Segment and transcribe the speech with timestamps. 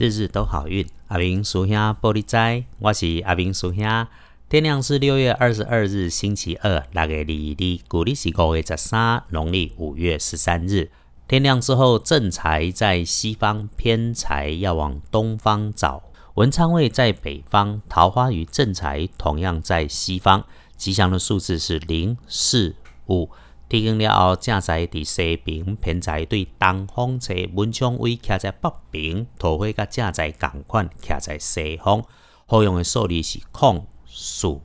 [0.00, 0.86] 日日都好运。
[1.08, 4.06] 阿明叔兄玻璃斋，我是阿明叔兄。
[4.48, 10.90] 天亮是六月二十二日，星期二，六月二日，古历是五月十三，农历五月十三日。
[11.28, 16.02] 天亮之后，正财在西方，偏财要往东方找。
[16.36, 20.46] 文昌位在北方，桃花与正财同样在西方。
[20.78, 22.74] 吉祥的数字是零、四、
[23.10, 23.28] 五。
[23.70, 32.04] 天光了后，正在伫西边，偏在对东方坐，文昌位徛在北边，桃花甲正在共款徛在西方。
[32.46, 34.60] 好用的数字是空、数、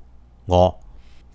[0.48, 0.74] 五。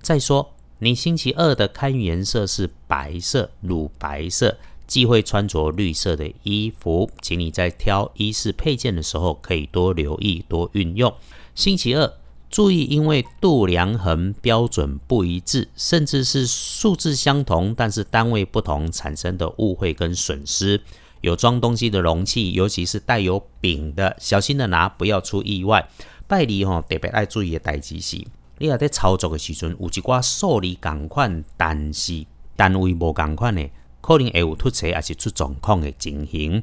[0.03, 4.59] 再说，你星期二的开运颜色是白色、乳白色，
[4.89, 7.09] 忌讳穿着绿色的衣服。
[7.23, 11.15] 请你在挑衣饰配件的时候，可以多留意、多运用。
[11.55, 12.20] 星期二。
[12.51, 20.81] 注意，因为度量衡标准不一致，甚至是数字相同，但是单位不同产生的误会跟损失。
[21.21, 25.89] 有装东西的容器，尤其是带有柄的，小心的拿，不要出意外。
[26.27, 28.17] 拜礼吼，特别爱注意的代志是，
[28.59, 32.27] 你要在操作的时阵，有一寡数字共款，但是
[32.57, 33.69] 单位无共款的，
[34.01, 36.63] 可能会有突车还是出状况的情形。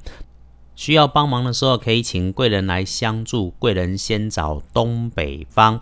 [0.78, 3.50] 需要帮忙的时候，可以请贵人来相助。
[3.58, 5.82] 贵人先找东北方，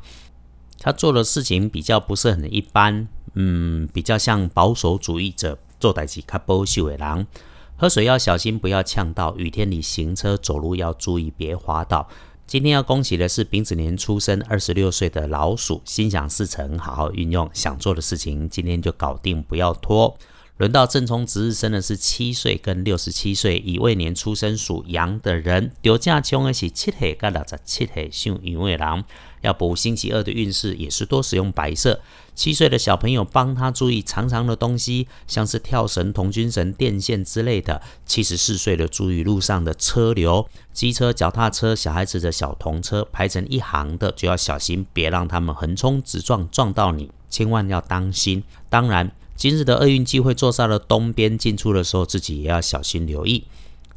[0.79, 7.27] 他做的事情比较不是很一般，嗯，比较像保守主义者做代志较保守的人。
[7.75, 9.35] 喝水要小心，不要呛到。
[9.35, 12.07] 雨天里行车走路要注意，别滑倒。
[12.47, 20.17] 今天要恭喜的是丙子年出生二十六岁的老鼠，心想事成，好好运用，想做的事情今天就搞定，不要拖。
[20.58, 29.03] 轮到正冲值日生的是七岁跟六十七岁乙未年出生属羊的人，丢架冲的是七岁跟六十七岁属羊的人，
[29.42, 32.00] 要补星期二的运势也是多使用白色。
[32.34, 37.81] 七岁的小朋友帮他注意长长的东西，像是跳绳、童军绳、电线之类的。
[38.06, 48.42] 七十四岁的注意路上的车流，机车、脚踏车、小孩子的小童车排成一行的就要小心，别让他们横冲直撞撞到你，千万要当心。
[48.69, 49.12] 当然。
[49.35, 53.44] 今日的厄运机会坐上了东边，进出的时候自己也要小心留意。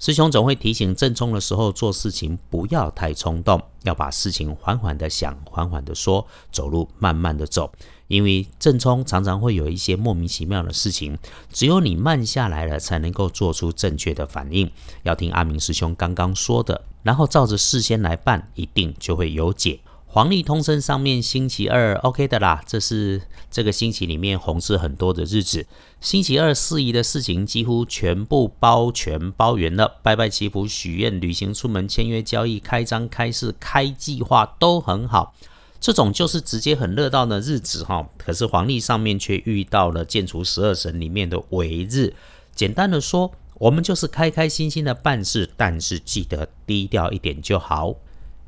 [0.00, 7.72] 师兄总会提醒正冲的时候做事情不要太冲动，要把事情缓缓的想，缓缓的说，走路慢慢的走。
[8.06, 11.18] 因为正冲常常会有一些莫名其妙的事情，
[11.52, 14.70] 只有你慢下来了，才能够做出正确的反应。
[15.02, 19.80] 要听阿明师兄刚刚说的，然后照着事先来办，一定就会有解。
[20.10, 23.20] 黄历通身上面星期二，OK 的啦，这是
[23.50, 25.66] 这个星期里面红事很多的日子。
[26.00, 35.34] 星期二事宜的事情几乎全部包全包圆了，拜拜祈福、许愿、旅行、出门、签约、交易、开张、开市、开计划都很好。
[35.78, 38.08] 这种就是直接很热闹的日子哈。
[38.16, 42.14] 可是黄历上面却遇到了建除十二神里面的尾日。
[42.54, 47.94] 简单的说，我们就是开开心心的办事，但是记得低调一点就好。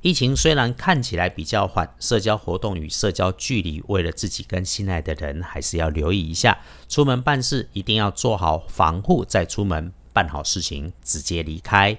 [0.02, 6.58] 疫情虽然看起来比较缓，社交活动与社交距离，为了自己跟心爱的人，还是要留意一下。
[6.88, 11.98] 出门办事一定要做好防护，再出门办好事情，直接离开。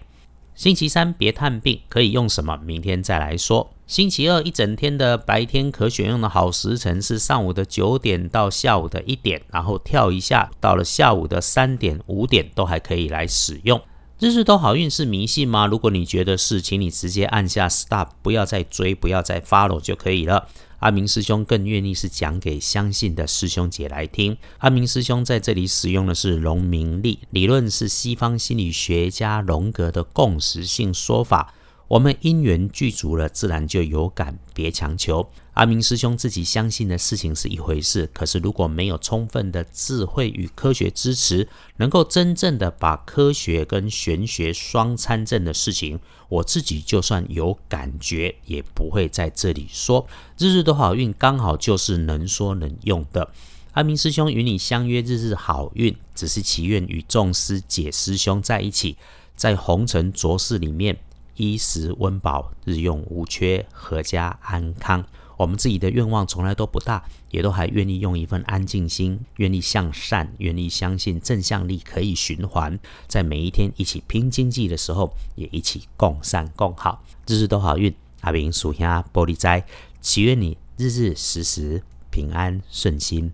[0.56, 2.58] 星期三别探病，可以用什么？
[2.58, 3.72] 明天再来说。
[3.86, 13.80] 星期二一整天的白天可选用的好时辰是上午的九点到下午的一点，然后跳一下，到了下午的三点、五点都还可以来使用。
[14.22, 15.66] 日日都好运是迷信吗？
[15.66, 20.48] 如果你觉得是，请你直接按下 stop，不要再追，不要再 follow 就可以了。
[20.78, 24.38] 阿明师兄更愿意是讲给相信的师兄姐来听。
[24.60, 31.56] 阿明师兄在这里使用的是龙明历理论，是西方心理学家荣格的共识性说法。
[31.92, 35.30] 我们因缘具足了，自然就有感，别强求。
[35.56, 50.08] 阿明师兄自己相信的事情是一回事，可是如果没有充分的智慧与科学支持，能够真正的把科学跟玄学双参证的事情，我自己就算有感觉，也不会在这里说。
[50.38, 53.34] 日日都好运，刚好就是能说能用的。
[53.74, 58.96] 阿明师兄与你相约，日日好运，只是祈愿与众师姐师兄在一起，
[59.36, 60.98] 在红尘浊世里面。
[61.36, 65.06] 衣食温饱，日用无缺，阖家安康。
[65.38, 72.80] 我们自己的愿望从来都不大，也都还愿意用一份安静心，愿意向善，愿意相信正向力可以循环。
[73.08, 77.92] 在每一天一起拼经济的时候，也一起共善共好，日日都好运。
[78.22, 79.66] 阿明属下玻璃斋，
[80.00, 83.34] 祈愿你日日时时平安顺心，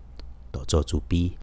[0.50, 1.34] 多做主逼。